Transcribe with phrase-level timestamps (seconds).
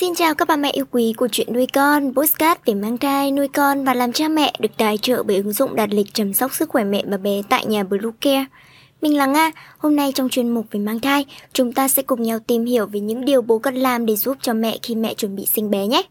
[0.00, 3.30] Xin chào các bà mẹ yêu quý của chuyện nuôi con, postcard về mang thai,
[3.30, 6.34] nuôi con và làm cha mẹ được tài trợ bởi ứng dụng đặt lịch chăm
[6.34, 8.44] sóc sức khỏe mẹ và bé tại nhà Bluecare.
[9.02, 12.22] Mình là Nga, hôm nay trong chuyên mục về mang thai, chúng ta sẽ cùng
[12.22, 15.14] nhau tìm hiểu về những điều bố cần làm để giúp cho mẹ khi mẹ
[15.14, 16.02] chuẩn bị sinh bé nhé.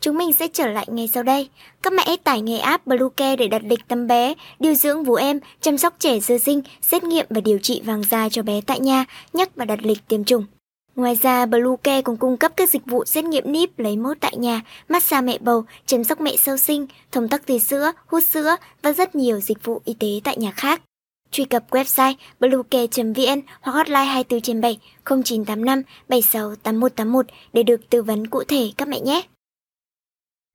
[0.00, 1.48] Chúng mình sẽ trở lại ngay sau đây.
[1.82, 5.14] Các mẹ hãy tải ngay app Bluecare để đặt lịch tắm bé, điều dưỡng vú
[5.14, 8.60] em, chăm sóc trẻ sơ sinh, xét nghiệm và điều trị vàng da cho bé
[8.66, 10.44] tại nhà, nhắc và đặt lịch tiêm chủng.
[10.96, 14.36] Ngoài ra, Bluecare còn cung cấp các dịch vụ xét nghiệm níp lấy mẫu tại
[14.36, 18.56] nhà, massage mẹ bầu, chăm sóc mẹ sau sinh, thông tắc tì sữa, hút sữa
[18.82, 20.82] và rất nhiều dịch vụ y tế tại nhà khác.
[21.30, 28.02] Truy cập website bluecare.vn hoặc hotline 24 trên 7 0985 76 8181 để được tư
[28.02, 29.22] vấn cụ thể các mẹ nhé.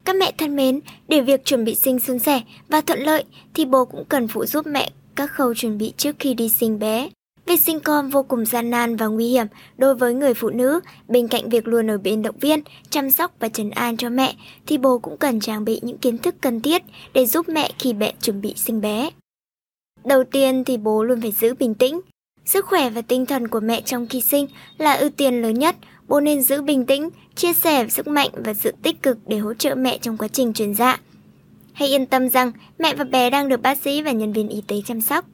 [0.05, 3.65] Các mẹ thân mến, để việc chuẩn bị sinh suôn sẻ và thuận lợi thì
[3.65, 7.09] bố cũng cần phụ giúp mẹ các khâu chuẩn bị trước khi đi sinh bé.
[7.49, 10.79] Việc sinh con vô cùng gian nan và nguy hiểm đối với người phụ nữ,
[11.07, 14.35] bên cạnh việc luôn ở bên động viên, chăm sóc và trấn an cho mẹ,
[14.65, 16.83] thì bố cũng cần trang bị những kiến thức cần thiết
[17.13, 19.09] để giúp mẹ khi mẹ chuẩn bị sinh bé.
[20.05, 21.99] Đầu tiên thì bố luôn phải giữ bình tĩnh.
[22.45, 24.47] Sức khỏe và tinh thần của mẹ trong khi sinh
[24.77, 25.75] là ưu tiên lớn nhất,
[26.07, 29.53] bố nên giữ bình tĩnh, chia sẻ sức mạnh và sự tích cực để hỗ
[29.53, 30.99] trợ mẹ trong quá trình truyền dạ.
[31.73, 34.61] Hãy yên tâm rằng mẹ và bé đang được bác sĩ và nhân viên y
[34.67, 35.25] tế chăm sóc.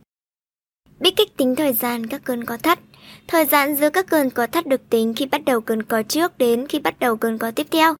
[0.99, 2.79] Biết cách tính thời gian các cơn co thắt.
[3.27, 6.37] Thời gian giữa các cơn co thắt được tính khi bắt đầu cơn co trước
[6.37, 7.95] đến khi bắt đầu cơn co tiếp theo.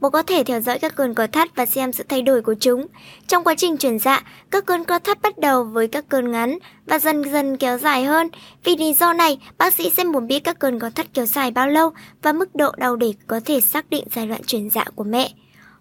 [0.00, 2.54] Bố có thể theo dõi các cơn co thắt và xem sự thay đổi của
[2.60, 2.86] chúng.
[3.26, 6.58] Trong quá trình chuyển dạ, các cơn co thắt bắt đầu với các cơn ngắn
[6.86, 8.28] và dần dần kéo dài hơn.
[8.64, 11.50] Vì lý do này, bác sĩ sẽ muốn biết các cơn co thắt kéo dài
[11.50, 11.90] bao lâu
[12.22, 15.30] và mức độ đau để có thể xác định giai đoạn chuyển dạ của mẹ.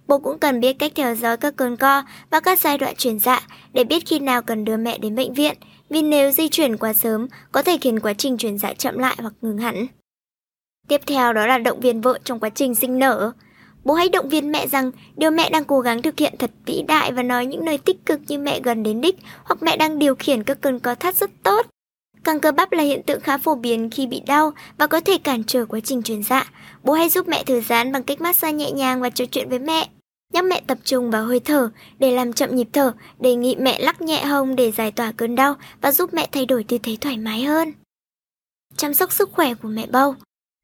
[0.08, 3.20] Bố cũng cần biết cách theo dõi các cơn co và các giai đoạn chuyển
[3.20, 3.42] dạ
[3.74, 5.56] để biết khi nào cần đưa mẹ đến bệnh viện,
[5.90, 9.16] vì nếu di chuyển quá sớm, có thể khiến quá trình chuyển dạ chậm lại
[9.20, 9.88] hoặc ngừng hẳn.
[10.88, 13.32] Tiếp theo đó là động viên vợ trong quá trình sinh nở.
[13.84, 16.84] Bố hãy động viên mẹ rằng điều mẹ đang cố gắng thực hiện thật vĩ
[16.88, 20.00] đại và nói những lời tích cực như mẹ gần đến đích hoặc mẹ đang
[20.00, 21.66] điều khiển các cơn co thắt rất tốt.
[22.24, 25.18] Căng cơ bắp là hiện tượng khá phổ biến khi bị đau và có thể
[25.18, 26.52] cản trở quá trình truyền dạ.
[26.84, 29.60] Bố hãy giúp mẹ thư giãn bằng cách massage nhẹ nhàng và trò chuyện với
[29.60, 29.88] mẹ.
[30.34, 31.70] Nhắc mẹ tập trung vào hơi thở
[32.00, 35.36] để làm chậm nhịp thở, đề nghị mẹ lắc nhẹ hông để giải tỏa cơn
[35.36, 37.74] đau và giúp mẹ thay đổi tư thế thoải mái hơn.
[38.76, 40.16] Chăm sóc sức khỏe của mẹ bầu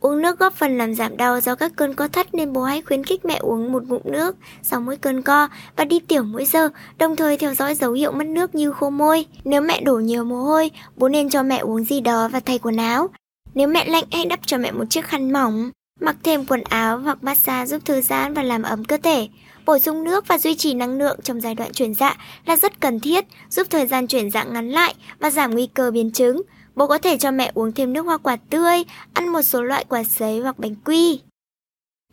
[0.01, 2.81] Uống nước góp phần làm giảm đau do các cơn co thắt nên bố hãy
[2.81, 6.45] khuyến khích mẹ uống một ngụm nước sau mỗi cơn co và đi tiểu mỗi
[6.45, 9.25] giờ, đồng thời theo dõi dấu hiệu mất nước như khô môi.
[9.43, 12.59] Nếu mẹ đổ nhiều mồ hôi, bố nên cho mẹ uống gì đó và thay
[12.59, 13.09] quần áo.
[13.53, 16.99] Nếu mẹ lạnh hãy đắp cho mẹ một chiếc khăn mỏng, mặc thêm quần áo
[16.99, 19.27] hoặc massage giúp thư giãn và làm ấm cơ thể.
[19.65, 22.81] Bổ sung nước và duy trì năng lượng trong giai đoạn chuyển dạ là rất
[22.81, 26.41] cần thiết, giúp thời gian chuyển dạ ngắn lại và giảm nguy cơ biến chứng.
[26.75, 28.83] Bố có thể cho mẹ uống thêm nước hoa quả tươi,
[29.13, 31.19] ăn một số loại quả sấy hoặc bánh quy.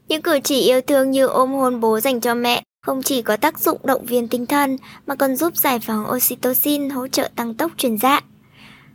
[0.09, 3.37] Những cử chỉ yêu thương như ôm hôn bố dành cho mẹ không chỉ có
[3.37, 4.77] tác dụng động viên tinh thần
[5.07, 8.21] mà còn giúp giải phóng oxytocin hỗ trợ tăng tốc chuyển dạ.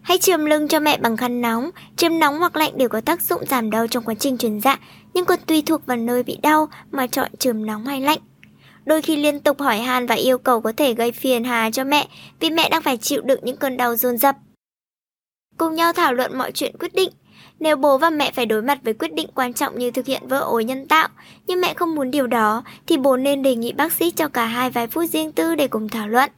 [0.02, 3.22] Hãy chườm lưng cho mẹ bằng khăn nóng, chườm nóng hoặc lạnh đều có tác
[3.22, 4.80] dụng giảm đau trong quá trình chuyển dạ,
[5.14, 8.20] nhưng còn tùy thuộc vào nơi bị đau mà chọn chườm nóng hay lạnh.
[8.88, 11.84] Đôi khi liên tục hỏi han và yêu cầu có thể gây phiền hà cho
[11.84, 12.08] mẹ
[12.40, 14.36] vì mẹ đang phải chịu đựng những cơn đau dồn dập
[15.58, 17.10] cùng nhau thảo luận mọi chuyện quyết định.
[17.60, 20.28] Nếu bố và mẹ phải đối mặt với quyết định quan trọng như thực hiện
[20.28, 21.08] vỡ ối nhân tạo,
[21.48, 24.46] nhưng mẹ không muốn điều đó, thì bố nên đề nghị bác sĩ cho cả
[24.46, 26.32] hai vài phút riêng tư để cùng thảo luận.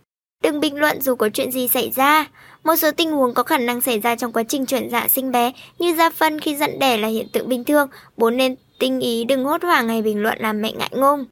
[0.44, 2.26] Đừng bình luận dù có chuyện gì xảy ra.
[2.64, 5.32] Một số tình huống có khả năng xảy ra trong quá trình chuyển dạ sinh
[5.32, 9.00] bé, như da phân khi dẫn đẻ là hiện tượng bình thường, bố nên tinh
[9.00, 11.26] ý đừng hốt hoảng hay bình luận làm mẹ ngại ngùng.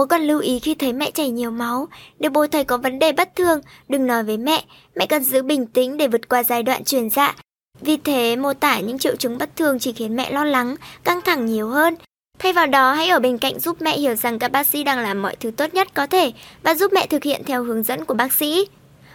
[0.00, 1.88] Bố cần lưu ý khi thấy mẹ chảy nhiều máu,
[2.18, 4.64] nếu bố thấy có vấn đề bất thường, đừng nói với mẹ,
[4.96, 7.36] mẹ cần giữ bình tĩnh để vượt qua giai đoạn truyền dạ.
[7.80, 11.20] Vì thế, mô tả những triệu chứng bất thường chỉ khiến mẹ lo lắng, căng
[11.22, 11.96] thẳng nhiều hơn.
[12.38, 14.98] Thay vào đó, hãy ở bên cạnh giúp mẹ hiểu rằng các bác sĩ đang
[14.98, 16.32] làm mọi thứ tốt nhất có thể
[16.62, 18.66] và giúp mẹ thực hiện theo hướng dẫn của bác sĩ.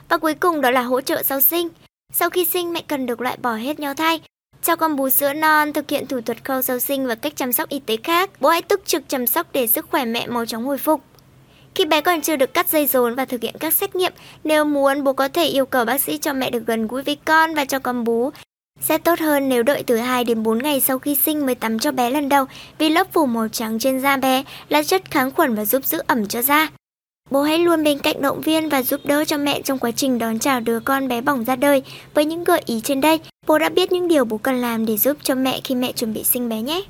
[0.09, 1.67] Và cuối cùng đó là hỗ trợ sau sinh.
[2.13, 4.22] Sau khi sinh, mẹ cần được loại bỏ hết nhau thai,
[4.66, 7.53] cho con bú sữa non, thực hiện thủ thuật khâu sau sinh và cách chăm
[7.53, 10.46] sóc y tế khác, bố hãy túc trực chăm sóc để sức khỏe mẹ mau
[10.46, 11.02] chóng hồi phục.
[11.76, 14.14] Khi bé còn chưa được cắt dây rốn và thực hiện các xét nghiệm,
[14.44, 17.17] nếu muốn bố có thể yêu cầu bác sĩ cho mẹ được gần gũi với
[17.26, 18.32] con và cho con bú.
[18.82, 21.79] Sẽ tốt hơn nếu đợi từ 2 đến 4 ngày sau khi sinh mới tắm
[21.79, 22.46] cho bé lần đầu
[22.78, 26.02] vì lớp phủ màu trắng trên da bé là chất kháng khuẩn và giúp giữ
[26.08, 26.70] ẩm cho da.
[27.32, 30.20] Bố hãy luôn bên cạnh động viên và giúp đỡ cho mẹ trong quá trình
[30.20, 31.84] đón chào đứa con bé bỏng ra đời.
[32.14, 34.98] Với những gợi ý trên đây, bố đã biết những điều bố cần làm để
[34.98, 36.82] giúp cho mẹ khi mẹ chuẩn bị sinh bé nhé.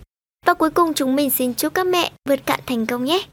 [0.45, 3.23] Và cuối cùng chúng mình xin chúc các mẹ vượt cạn thành công nhé.